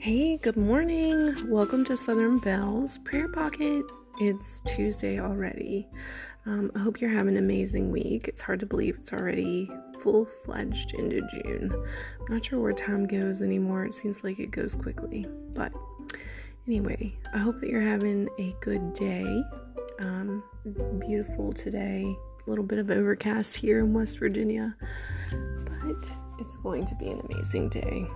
Hey, 0.00 0.38
good 0.38 0.56
morning. 0.56 1.34
Welcome 1.50 1.84
to 1.84 1.94
Southern 1.94 2.38
Bells 2.38 2.96
Prayer 2.96 3.28
Pocket. 3.28 3.84
It's 4.18 4.62
Tuesday 4.62 5.20
already. 5.20 5.86
Um, 6.46 6.72
I 6.74 6.78
hope 6.78 7.02
you're 7.02 7.10
having 7.10 7.36
an 7.36 7.44
amazing 7.44 7.90
week. 7.90 8.26
It's 8.26 8.40
hard 8.40 8.60
to 8.60 8.66
believe 8.66 8.96
it's 8.96 9.12
already 9.12 9.70
full 9.98 10.24
fledged 10.24 10.94
into 10.94 11.20
June. 11.28 11.70
I'm 12.18 12.34
not 12.34 12.46
sure 12.46 12.58
where 12.60 12.72
time 12.72 13.06
goes 13.06 13.42
anymore. 13.42 13.84
It 13.84 13.94
seems 13.94 14.24
like 14.24 14.38
it 14.38 14.52
goes 14.52 14.74
quickly. 14.74 15.26
But 15.52 15.70
anyway, 16.66 17.14
I 17.34 17.36
hope 17.36 17.60
that 17.60 17.68
you're 17.68 17.82
having 17.82 18.26
a 18.38 18.56
good 18.62 18.94
day. 18.94 19.42
Um, 19.98 20.42
it's 20.64 20.88
beautiful 20.88 21.52
today. 21.52 22.16
A 22.46 22.48
little 22.48 22.64
bit 22.64 22.78
of 22.78 22.90
overcast 22.90 23.54
here 23.54 23.80
in 23.80 23.92
West 23.92 24.18
Virginia, 24.18 24.74
but 25.30 26.10
it's 26.38 26.56
going 26.62 26.86
to 26.86 26.94
be 26.94 27.08
an 27.08 27.20
amazing 27.28 27.68
day. 27.68 28.06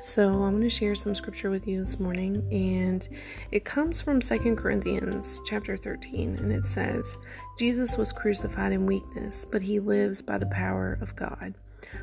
So, 0.00 0.44
I'm 0.44 0.52
going 0.52 0.62
to 0.62 0.70
share 0.70 0.94
some 0.94 1.14
scripture 1.16 1.50
with 1.50 1.66
you 1.66 1.80
this 1.80 1.98
morning, 1.98 2.46
and 2.52 3.06
it 3.50 3.64
comes 3.64 4.00
from 4.00 4.22
Second 4.22 4.54
Corinthians 4.54 5.40
chapter 5.44 5.76
13, 5.76 6.36
and 6.36 6.52
it 6.52 6.64
says, 6.64 7.18
Jesus 7.58 7.98
was 7.98 8.12
crucified 8.12 8.70
in 8.70 8.86
weakness, 8.86 9.44
but 9.44 9.60
he 9.60 9.80
lives 9.80 10.22
by 10.22 10.38
the 10.38 10.46
power 10.46 10.98
of 11.00 11.16
God. 11.16 11.54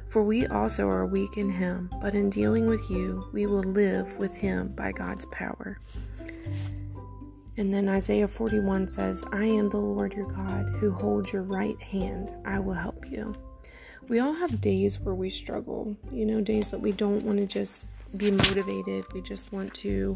For 0.10 0.24
we 0.24 0.46
also 0.48 0.90
are 0.90 1.06
weak 1.06 1.38
in 1.38 1.50
him, 1.50 1.90
but 2.02 2.16
in 2.16 2.30
dealing 2.30 2.68
with 2.68 2.90
you, 2.90 3.30
we 3.32 3.46
will 3.46 3.64
live 3.64 4.18
with 4.18 4.36
him 4.36 4.74
by 4.76 4.92
God's 4.92 5.26
power. 5.28 5.80
And 7.56 7.74
then 7.74 7.88
Isaiah 7.88 8.28
41 8.28 8.88
says, 8.88 9.24
I 9.32 9.46
am 9.46 9.70
the 9.70 9.78
Lord 9.78 10.14
your 10.14 10.28
God 10.28 10.68
who 10.80 10.92
holds 10.92 11.32
your 11.32 11.44
right 11.44 11.82
hand. 11.82 12.34
I 12.44 12.60
will 12.60 12.74
help 12.74 13.10
you 13.10 13.34
we 14.08 14.20
all 14.20 14.34
have 14.34 14.62
days 14.62 15.00
where 15.00 15.16
we 15.16 15.30
struggle, 15.30 15.96
you 16.12 16.26
know, 16.26 16.42
days 16.42 16.70
that 16.72 16.80
we 16.80 16.92
don't 16.92 17.24
want 17.24 17.40
to 17.40 17.46
just 17.46 17.88
be 18.18 18.32
motivated. 18.32 19.06
We 19.14 19.22
just 19.22 19.52
want 19.52 19.74
to 19.76 20.16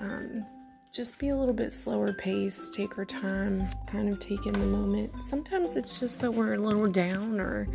um, 0.00 0.46
just 0.92 1.18
be 1.18 1.28
a 1.28 1.36
little 1.36 1.54
bit 1.54 1.72
slower 1.72 2.12
paced, 2.12 2.74
take 2.74 2.98
our 2.98 3.04
time, 3.04 3.68
kind 3.86 4.08
of 4.08 4.18
take 4.18 4.46
in 4.46 4.52
the 4.52 4.66
moment. 4.66 5.20
Sometimes 5.22 5.76
it's 5.76 6.00
just 6.00 6.20
that 6.20 6.32
we're 6.32 6.54
a 6.54 6.58
little 6.58 6.86
down 6.86 7.40
or 7.40 7.68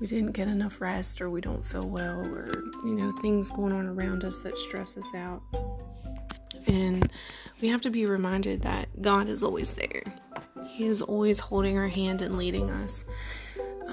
we 0.00 0.06
didn't 0.06 0.32
get 0.32 0.48
enough 0.48 0.80
rest 0.80 1.20
or 1.20 1.30
we 1.30 1.40
don't 1.40 1.64
feel 1.64 1.88
well 1.88 2.20
or, 2.26 2.50
you 2.84 2.94
know, 2.94 3.12
things 3.20 3.50
going 3.50 3.72
on 3.72 3.86
around 3.86 4.24
us 4.24 4.40
that 4.40 4.58
stress 4.58 4.96
us 4.96 5.14
out. 5.14 5.42
And 6.66 7.10
we 7.60 7.68
have 7.68 7.82
to 7.82 7.90
be 7.90 8.06
reminded 8.06 8.62
that 8.62 8.88
God 9.02 9.28
is 9.28 9.42
always 9.42 9.72
there. 9.72 10.02
He 10.66 10.86
is 10.86 11.02
always 11.02 11.38
holding 11.38 11.78
our 11.78 11.88
hand 11.88 12.22
and 12.22 12.36
leading 12.36 12.70
us. 12.70 13.04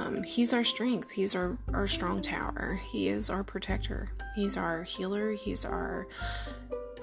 Um, 0.02 0.24
he's 0.24 0.54
our 0.54 0.64
strength. 0.64 1.12
He's 1.12 1.36
our, 1.36 1.58
our 1.74 1.86
strong 1.86 2.22
tower. 2.22 2.80
He 2.92 3.08
is 3.08 3.30
our 3.30 3.44
protector. 3.44 4.10
He's 4.36 4.58
our 4.58 4.84
healer. 4.84 5.34
He's 5.34 5.66
our 5.66 6.08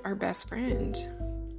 our 0.05 0.15
best 0.15 0.49
friend. 0.49 0.97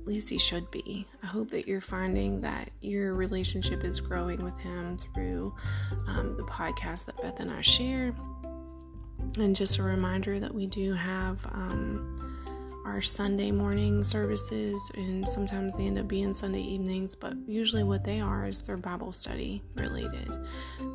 At 0.02 0.08
least 0.08 0.30
he 0.30 0.38
should 0.38 0.70
be. 0.72 1.06
I 1.22 1.28
hope 1.28 1.50
that 1.52 1.68
you're 1.68 1.81
finding 1.81 2.42
that 2.42 2.70
your 2.81 3.14
relationship 3.14 3.84
is 3.84 4.02
growing 4.02 4.44
with 4.44 4.58
him 4.58 4.98
through 4.98 5.54
um, 6.08 6.36
the 6.36 6.44
podcast 6.44 7.06
that 7.06 7.22
Beth 7.22 7.40
and 7.40 7.52
I 7.52 7.62
share. 7.62 8.16
And 9.38 9.56
just 9.56 9.78
a 9.78 9.84
reminder 9.84 10.40
that 10.40 10.53
we 10.53 10.66
do 10.66 10.94
have 10.94 11.46
um, 11.48 12.40
our 12.85 13.02
Sunday 13.02 13.52
morning 13.52 14.03
services, 14.03 14.91
and 14.95 15.27
sometimes 15.27 15.75
they 15.77 15.85
end 15.85 15.99
up 15.99 16.08
being 16.08 16.33
Sunday 16.33 16.61
evenings, 16.61 17.16
but 17.16 17.33
usually 17.47 17.83
what 17.83 18.03
they 18.03 18.19
are 18.19 18.45
is 18.47 18.61
they're 18.61 18.77
Bible 18.77 19.11
study 19.11 19.61
related. 19.75 20.30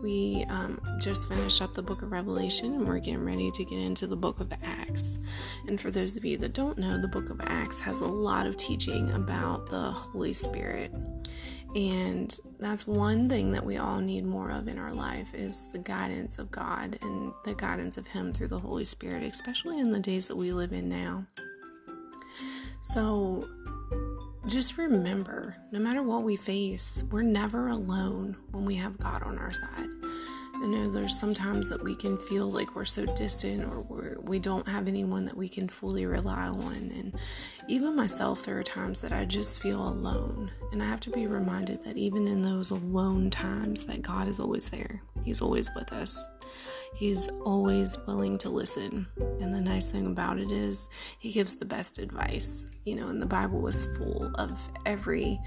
We 0.03 0.45
um, 0.49 0.81
just 1.01 1.29
finished 1.29 1.63
up 1.63 1.75
the 1.75 1.83
book 1.83 2.03
of 2.03 2.13
Revelation 2.13 2.75
and 2.75 2.87
we're 2.87 2.99
getting 2.99 3.25
ready 3.25 3.51
to 3.51 3.65
get 3.65 3.79
into 3.79 4.07
the 4.07 4.17
book 4.17 4.41
of 4.41 4.53
Acts. 4.63 5.19
And 5.69 5.81
for 5.81 5.91
those 5.91 6.17
of 6.17 6.25
you 6.25 6.37
that 6.39 6.55
don't 6.55 6.79
know, 6.79 7.01
the 7.01 7.09
book 7.09 7.31
of 7.31 7.41
Acts 7.43 7.81
has 7.81 8.01
a 8.01 8.09
lot 8.09 8.47
of 8.47 8.57
teaching 8.57 9.11
about 9.13 9.69
the 9.69 9.79
Holy 9.79 10.33
Spirit. 10.33 10.93
And 11.75 12.39
that's 12.61 12.87
one 12.87 13.29
thing 13.29 13.51
that 13.53 13.65
we 13.65 13.79
all 13.79 14.01
need 14.01 14.25
more 14.25 14.51
of 14.53 14.69
in 14.69 14.79
our 14.79 14.95
life 14.95 15.35
is 15.35 15.69
the 15.69 15.79
guidance 15.79 16.39
of 16.39 16.51
God 16.51 16.97
and 17.03 17.33
the 17.45 17.55
guidance 17.55 17.97
of 17.97 18.07
Him 18.07 18.33
through 18.33 18.49
the 18.49 18.59
Holy 18.59 18.85
Spirit, 18.85 19.25
especially 19.25 19.81
in 19.81 19.91
the 19.91 19.99
days 19.99 20.29
that 20.29 20.37
we 20.37 20.53
live 20.53 20.73
in 20.73 20.89
now. 20.89 21.27
So 22.85 23.49
just 24.47 24.77
remember 24.77 25.57
no 25.73 25.79
matter 25.79 26.03
what 26.03 26.23
we 26.23 26.37
face, 26.37 27.03
we're 27.11 27.23
never 27.23 27.69
alone 27.69 28.37
when 28.51 28.67
we 28.67 28.75
have 28.75 28.99
God 28.99 29.23
on 29.23 29.39
our 29.39 29.55
side. 29.55 29.89
I 30.57 30.67
know 30.67 30.91
there's 30.91 31.19
sometimes 31.19 31.71
that 31.71 31.83
we 31.83 31.95
can 31.97 32.19
feel 32.19 32.51
like 32.51 32.77
we're 32.77 32.85
so 32.85 33.07
distant 33.07 33.65
or 33.73 33.81
we're, 33.89 34.21
we 34.21 34.39
don't 34.39 34.69
have 34.69 34.87
anyone 34.87 35.25
that 35.25 35.37
we 35.37 35.49
can 35.49 35.67
fully 35.67 36.05
rely 36.05 36.47
on. 36.49 36.93
And 36.95 37.19
even 37.69 37.97
myself, 37.97 38.45
there 38.45 38.59
are 38.59 38.63
times 38.63 39.01
that 39.01 39.15
I 39.15 39.25
just 39.25 39.61
feel 39.61 39.89
alone. 39.89 40.51
And 40.71 40.83
I 40.83 40.87
have 40.87 41.01
to 41.01 41.11
be 41.11 41.27
reminded 41.27 41.83
that 41.85 41.97
even 41.97 42.29
in 42.29 42.43
those 42.43 42.71
alone 42.71 43.31
times, 43.31 43.85
that 43.87 44.03
God 44.03 44.29
is 44.29 44.41
always 44.41 44.69
there. 44.69 45.01
He's 45.25 45.41
always 45.41 45.71
with 45.75 45.91
us. 45.91 46.29
He's 46.95 47.29
always 47.45 47.99
willing 48.07 48.39
to 48.39 48.49
listen. 48.49 49.07
And 49.41 49.53
the 49.53 49.61
nice 49.61 49.87
thing 49.87 50.07
about 50.07 50.39
it 50.39 50.51
is, 50.51 50.89
he 51.19 51.33
gives 51.33 51.57
the 51.57 51.65
best 51.65 51.99
advice. 51.99 52.67
You 52.85 52.97
know, 52.97 53.09
and 53.09 53.21
the 53.21 53.27
Bible 53.27 53.61
was 53.61 53.85
full 53.97 54.31
of 54.37 54.69
every 54.87 55.41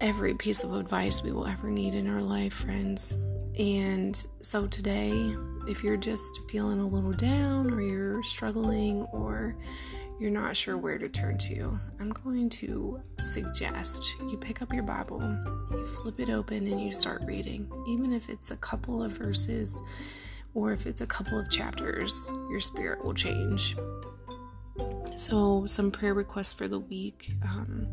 every 0.00 0.34
piece 0.34 0.62
of 0.62 0.74
advice 0.74 1.22
we 1.22 1.32
will 1.32 1.46
ever 1.46 1.70
need 1.70 1.94
in 1.94 2.06
our 2.06 2.22
life, 2.22 2.52
friends. 2.52 3.18
And 3.58 4.26
so 4.42 4.66
today, 4.66 5.34
if 5.66 5.82
you're 5.82 5.96
just 5.96 6.50
feeling 6.50 6.80
a 6.80 6.86
little 6.86 7.12
down 7.12 7.70
or 7.70 7.80
you're 7.80 8.22
struggling 8.22 9.04
or 9.04 9.56
you're 10.18 10.30
not 10.30 10.56
sure 10.56 10.76
where 10.76 10.98
to 10.98 11.08
turn 11.08 11.36
to, 11.38 11.78
I'm 12.00 12.10
going 12.10 12.48
to 12.50 13.02
suggest 13.20 14.16
you 14.30 14.36
pick 14.38 14.62
up 14.62 14.72
your 14.72 14.82
Bible, 14.82 15.20
you 15.70 15.84
flip 15.84 16.20
it 16.20 16.30
open, 16.30 16.66
and 16.66 16.80
you 16.80 16.92
start 16.92 17.22
reading. 17.24 17.70
Even 17.86 18.12
if 18.12 18.28
it's 18.28 18.50
a 18.50 18.56
couple 18.56 19.02
of 19.02 19.12
verses 19.12 19.82
or 20.54 20.72
if 20.72 20.86
it's 20.86 21.02
a 21.02 21.06
couple 21.06 21.38
of 21.38 21.50
chapters, 21.50 22.30
your 22.48 22.60
spirit 22.60 23.04
will 23.04 23.14
change. 23.14 23.76
So, 25.16 25.66
some 25.66 25.90
prayer 25.90 26.14
requests 26.14 26.52
for 26.52 26.68
the 26.68 26.78
week. 26.78 27.32
Um, 27.42 27.86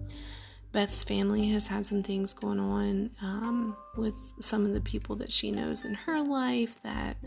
Beth's 0.72 1.04
family 1.04 1.50
has 1.50 1.68
had 1.68 1.86
some 1.86 2.02
things 2.02 2.34
going 2.34 2.60
on 2.60 3.12
um, 3.22 3.78
with 3.96 4.18
some 4.40 4.66
of 4.66 4.74
the 4.74 4.82
people 4.82 5.16
that 5.18 5.32
she 5.32 5.52
knows 5.52 5.86
in 5.86 5.94
her 5.94 6.22
life 6.22 6.82
that 6.84 7.18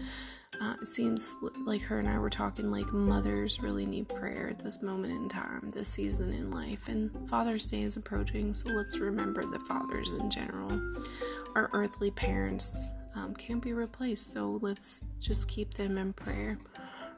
uh, 0.60 0.74
it 0.80 0.86
seems 0.86 1.36
like 1.64 1.82
her 1.82 1.98
and 1.98 2.08
I 2.08 2.18
were 2.18 2.30
talking 2.30 2.70
like 2.70 2.92
mothers 2.92 3.60
really 3.60 3.86
need 3.86 4.08
prayer 4.08 4.48
at 4.50 4.58
this 4.58 4.82
moment 4.82 5.12
in 5.12 5.28
time, 5.28 5.70
this 5.70 5.88
season 5.88 6.32
in 6.32 6.50
life. 6.50 6.88
And 6.88 7.10
Father's 7.28 7.66
Day 7.66 7.82
is 7.82 7.96
approaching, 7.96 8.52
so 8.52 8.70
let's 8.70 8.98
remember 8.98 9.44
the 9.44 9.58
fathers 9.60 10.12
in 10.14 10.30
general, 10.30 10.80
our 11.54 11.70
earthly 11.72 12.10
parents, 12.10 12.90
um, 13.14 13.34
can't 13.34 13.62
be 13.62 13.72
replaced. 13.72 14.32
So 14.32 14.58
let's 14.62 15.04
just 15.20 15.48
keep 15.48 15.74
them 15.74 15.98
in 15.98 16.12
prayer. 16.12 16.58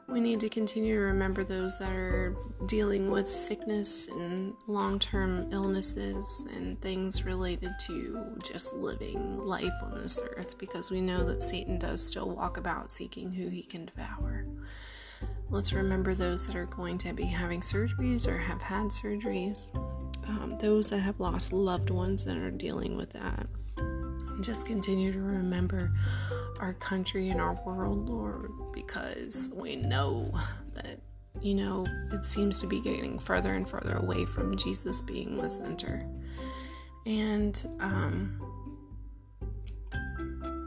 We 0.09 0.19
need 0.19 0.39
to 0.39 0.49
continue 0.49 0.95
to 0.95 1.01
remember 1.01 1.43
those 1.43 1.77
that 1.77 1.91
are 1.91 2.35
dealing 2.65 3.11
with 3.11 3.31
sickness 3.31 4.07
and 4.07 4.55
long 4.65 4.97
term 4.97 5.47
illnesses 5.51 6.47
and 6.55 6.81
things 6.81 7.25
related 7.25 7.73
to 7.81 8.35
just 8.43 8.73
living 8.73 9.37
life 9.37 9.63
on 9.83 9.93
this 10.01 10.19
earth 10.35 10.57
because 10.57 10.89
we 10.89 10.99
know 10.99 11.23
that 11.25 11.43
Satan 11.43 11.77
does 11.77 12.05
still 12.05 12.29
walk 12.31 12.57
about 12.57 12.91
seeking 12.91 13.31
who 13.31 13.49
he 13.49 13.61
can 13.61 13.85
devour. 13.85 14.45
Let's 15.51 15.73
remember 15.73 16.15
those 16.15 16.47
that 16.47 16.55
are 16.55 16.65
going 16.65 16.97
to 16.99 17.13
be 17.13 17.25
having 17.25 17.61
surgeries 17.61 18.27
or 18.27 18.37
have 18.37 18.63
had 18.63 18.87
surgeries, 18.87 19.75
um, 20.27 20.57
those 20.59 20.89
that 20.89 20.99
have 20.99 21.19
lost 21.19 21.53
loved 21.53 21.91
ones 21.91 22.25
that 22.25 22.41
are 22.41 22.51
dealing 22.51 22.97
with 22.97 23.11
that 23.13 23.45
just 24.41 24.67
continue 24.67 25.11
to 25.11 25.19
remember 25.19 25.91
our 26.59 26.73
country 26.73 27.29
and 27.29 27.39
our 27.39 27.53
world, 27.65 28.09
Lord, 28.09 28.51
because 28.73 29.51
we 29.55 29.75
know 29.75 30.31
that, 30.73 30.99
you 31.41 31.55
know, 31.55 31.85
it 32.11 32.25
seems 32.25 32.59
to 32.61 32.67
be 32.67 32.81
getting 32.81 33.19
further 33.19 33.55
and 33.55 33.67
further 33.67 33.97
away 33.97 34.25
from 34.25 34.55
Jesus 34.57 35.01
being 35.01 35.37
the 35.37 35.49
center. 35.49 36.05
And 37.05 37.65
um, 37.79 38.39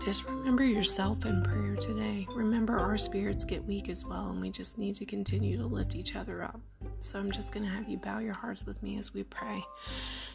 just 0.05 0.27
remember 0.27 0.65
yourself 0.65 1.25
in 1.27 1.43
prayer 1.43 1.77
today. 1.77 2.27
Remember, 2.35 2.79
our 2.79 2.99
spirits 2.99 3.45
get 3.45 3.65
weak 3.65 3.89
as 3.89 4.05
well, 4.05 4.31
and 4.31 4.41
we 4.41 4.51
just 4.51 4.77
need 4.77 4.97
to 4.97 5.05
continue 5.05 5.57
to 5.59 5.67
lift 5.67 5.95
each 5.95 6.17
other 6.17 6.43
up. 6.43 6.61
So 7.03 7.19
I'm 7.19 7.33
just 7.33 7.53
going 7.53 7.67
to 7.67 7.73
have 7.73 7.89
you 7.89 7.99
bow 7.99 8.21
your 8.21 8.35
hearts 8.35 8.65
with 8.65 8.81
me 8.81 8.97
as 8.97 9.13
we 9.13 9.25
pray. 9.25 9.65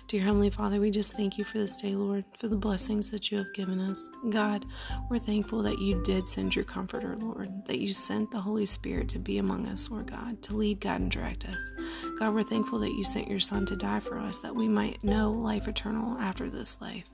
Dear 0.10 0.22
Heavenly 0.22 0.50
Father, 0.50 0.82
we 0.82 0.92
just 0.92 1.14
thank 1.14 1.38
you 1.38 1.46
for 1.46 1.58
this 1.60 1.78
day, 1.78 1.96
Lord, 1.96 2.26
for 2.38 2.50
the 2.50 2.58
blessings 2.58 3.10
that 3.12 3.32
you 3.32 3.38
have 3.38 3.54
given 3.54 3.80
us. 3.80 4.10
God, 4.30 4.66
we're 5.10 5.18
thankful 5.20 5.64
that 5.64 5.80
you 5.80 6.02
did 6.04 6.28
send 6.28 6.56
your 6.56 6.66
comforter, 6.66 7.16
Lord, 7.16 7.50
that 7.66 7.80
you 7.80 7.94
sent 7.94 8.32
the 8.32 8.40
Holy 8.40 8.66
Spirit 8.66 9.08
to 9.10 9.20
be 9.20 9.38
among 9.38 9.66
us, 9.68 9.90
Lord 9.90 10.12
God, 10.12 10.42
to 10.44 10.58
lead, 10.58 10.82
guide, 10.82 11.00
and 11.00 11.12
direct 11.12 11.46
us. 11.48 11.72
God, 12.20 12.34
we're 12.34 12.44
thankful 12.44 12.80
that 12.80 12.94
you 12.94 13.06
sent 13.06 13.30
your 13.30 13.40
Son 13.40 13.66
to 13.66 13.78
die 13.78 14.02
for 14.02 14.20
us, 14.20 14.40
that 14.40 14.56
we 14.56 14.68
might 14.68 15.02
know 15.06 15.32
life 15.32 15.70
eternal 15.70 16.18
after 16.20 16.50
this 16.50 16.82
life. 16.82 17.06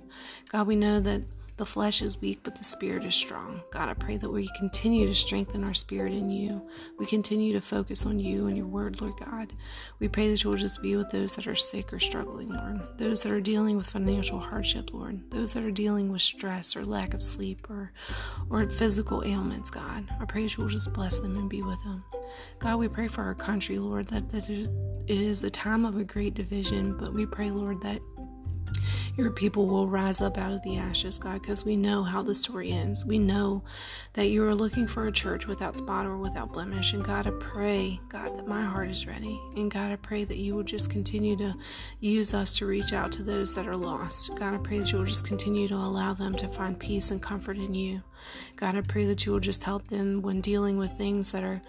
God, 0.50 0.66
we 0.66 0.76
know 0.76 1.00
that 1.00 1.26
the 1.58 1.66
flesh 1.66 2.02
is 2.02 2.20
weak, 2.20 2.40
but 2.44 2.56
the 2.56 2.64
spirit 2.64 3.04
is 3.04 3.14
strong. 3.14 3.62
God, 3.72 3.88
I 3.88 3.94
pray 3.94 4.18
that 4.18 4.30
we 4.30 4.50
continue 4.58 5.06
to 5.08 5.14
strengthen 5.14 5.64
our 5.64 5.74
spirit 5.74 6.12
in 6.12 6.30
you. 6.30 6.68
We 6.98 7.06
continue 7.06 7.54
to 7.54 7.62
focus 7.62 8.06
on 8.06 8.20
you 8.20 8.48
and 8.48 8.58
your 8.58 8.66
word, 8.66 9.02
Lord 9.02 9.14
God. 9.24 9.54
We 10.00 10.08
pray 10.08 10.30
that 10.30 10.44
you'll 10.44 10.56
just 10.56 10.82
be 10.82 10.96
with 10.96 11.12
those 11.12 11.36
that 11.36 11.46
are 11.46 11.56
sick 11.56 11.94
or 11.94 12.00
struggling, 12.00 12.50
Lord. 12.50 12.82
Those 12.98 13.22
that 13.24 13.32
are 13.32 13.42
dealing 13.42 13.78
with 13.78 13.86
financial 13.86 14.40
hardship, 14.40 14.94
Lord. 14.94 15.30
Those 15.30 15.54
that 15.54 15.64
are 15.64 15.72
dealing 15.72 16.12
with 16.12 16.22
stress 16.24 16.76
or 16.76 16.86
lack 16.86 17.14
of 17.14 17.22
sleep 17.22 17.70
or, 17.70 17.92
or 18.50 18.68
physical 18.68 19.24
ailments, 19.24 19.70
God. 19.70 20.10
I 20.20 20.26
pray 20.26 20.44
that 20.44 20.58
you'll 20.58 20.68
just 20.68 20.92
bless 20.94 21.20
them 21.20 21.36
and 21.36 21.50
be 21.50 21.62
with 21.62 21.82
them. 21.84 22.04
God, 22.58 22.78
we 22.80 22.88
pray 22.88 23.08
for 23.08 23.24
our 23.24 23.36
country, 23.36 23.78
Lord, 23.78 24.08
that, 24.08 24.30
that 24.30 24.50
it 24.50 24.70
is 25.08 25.44
a 25.44 25.50
time 25.50 25.86
of 25.86 25.98
a 25.98 26.04
great 26.04 26.34
division, 26.34 26.98
but 26.98 27.14
we 27.14 27.26
pray, 27.28 27.52
Lord, 27.52 27.80
that 27.82 28.02
your 29.16 29.30
people 29.30 29.68
will 29.68 29.88
rise 29.88 30.22
up 30.22 30.38
out 30.38 30.52
of 30.52 30.62
the 30.64 30.78
ashes, 30.78 31.20
God, 31.20 31.42
because 31.42 31.64
we 31.64 31.76
know 31.76 32.04
how 32.04 32.24
the 32.24 32.34
story 32.34 32.72
ends. 32.72 33.06
We 33.06 33.20
know 33.20 33.64
that 34.14 34.28
you 34.28 34.44
are 34.46 34.56
looking 34.56 34.88
for 34.88 35.06
a 35.06 35.12
church 35.12 35.46
without 35.46 35.78
spot 35.78 36.06
or 36.06 36.18
without 36.18 36.52
blemish. 36.52 36.94
And 36.94 37.04
God, 37.04 37.28
I 37.28 37.32
pray, 37.40 38.00
God, 38.10 38.36
that 38.38 38.48
my 38.48 38.64
heart 38.64 38.90
is 38.90 39.06
ready. 39.06 39.40
And 39.56 39.70
God, 39.70 39.92
I 39.92 39.98
pray 39.98 40.24
that 40.24 40.38
you 40.38 40.56
will 40.56 40.64
just 40.64 40.90
continue 40.90 41.36
to 41.38 41.54
use 42.00 42.34
us 42.34 42.52
to 42.58 42.66
reach 42.66 42.92
out 42.92 43.12
to 43.14 43.24
those 43.24 43.54
that 43.54 43.68
are 43.68 43.76
lost. 43.76 44.36
God, 44.36 44.56
I 44.56 44.58
pray 44.58 44.80
that 44.80 44.92
you 44.92 44.98
will 44.98 45.06
just 45.06 45.28
continue 45.28 45.68
to 45.68 45.76
allow 45.76 46.14
them 46.14 46.36
to 46.36 46.48
find 46.48 46.80
peace 46.80 47.12
and 47.12 47.22
comfort 47.22 47.58
in 47.58 47.76
you. 47.76 48.02
God, 48.56 48.76
I 48.76 48.82
pray 48.82 49.06
that 49.06 49.26
you 49.26 49.32
will 49.32 49.40
just 49.40 49.64
help 49.64 49.88
them 49.90 50.24
when 50.24 50.42
dealing 50.42 50.78
with 50.78 50.92
things 50.92 51.32
that 51.34 51.44
are 51.44 51.62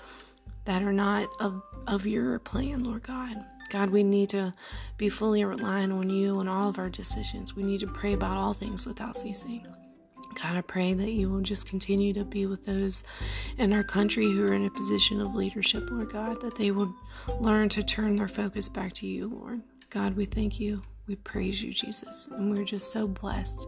that 0.64 0.82
are 0.82 0.94
not 0.94 1.28
of, 1.40 1.62
of 1.86 2.06
your 2.06 2.38
plan, 2.38 2.84
Lord 2.84 3.02
God. 3.02 3.36
God, 3.70 3.90
we 3.90 4.04
need 4.04 4.28
to 4.30 4.54
be 4.96 5.08
fully 5.08 5.44
relying 5.44 5.92
on 5.92 6.10
you 6.10 6.40
in 6.40 6.48
all 6.48 6.68
of 6.68 6.78
our 6.78 6.90
decisions. 6.90 7.56
We 7.56 7.62
need 7.62 7.80
to 7.80 7.86
pray 7.86 8.12
about 8.12 8.36
all 8.36 8.52
things 8.52 8.86
without 8.86 9.16
ceasing. 9.16 9.66
God, 10.42 10.56
I 10.56 10.60
pray 10.62 10.94
that 10.94 11.10
you 11.10 11.30
will 11.30 11.40
just 11.40 11.68
continue 11.68 12.12
to 12.14 12.24
be 12.24 12.46
with 12.46 12.64
those 12.64 13.02
in 13.58 13.72
our 13.72 13.84
country 13.84 14.30
who 14.30 14.44
are 14.44 14.54
in 14.54 14.66
a 14.66 14.70
position 14.70 15.20
of 15.20 15.34
leadership, 15.34 15.90
Lord 15.90 16.10
God, 16.10 16.40
that 16.40 16.56
they 16.56 16.70
would 16.70 16.92
learn 17.40 17.68
to 17.70 17.82
turn 17.82 18.16
their 18.16 18.28
focus 18.28 18.68
back 18.68 18.92
to 18.94 19.06
you, 19.06 19.28
Lord. 19.28 19.62
God, 19.90 20.16
we 20.16 20.24
thank 20.24 20.58
you. 20.58 20.82
We 21.06 21.16
praise 21.16 21.62
you, 21.62 21.72
Jesus. 21.72 22.28
And 22.32 22.50
we're 22.50 22.64
just 22.64 22.90
so 22.90 23.06
blessed 23.06 23.66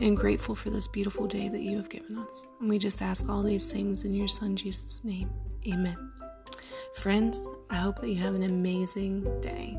and 0.00 0.16
grateful 0.16 0.54
for 0.54 0.70
this 0.70 0.88
beautiful 0.88 1.26
day 1.26 1.48
that 1.48 1.60
you 1.60 1.76
have 1.76 1.90
given 1.90 2.18
us. 2.18 2.46
And 2.60 2.68
we 2.68 2.78
just 2.78 3.02
ask 3.02 3.28
all 3.28 3.42
these 3.42 3.72
things 3.72 4.04
in 4.04 4.14
your 4.14 4.28
Son, 4.28 4.56
Jesus' 4.56 5.04
name. 5.04 5.30
Amen. 5.66 6.17
Friends, 6.94 7.48
I 7.70 7.76
hope 7.76 7.96
that 8.00 8.08
you 8.08 8.16
have 8.16 8.34
an 8.34 8.42
amazing 8.42 9.40
day. 9.40 9.78